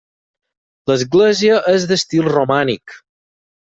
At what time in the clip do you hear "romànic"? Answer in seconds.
2.37-3.01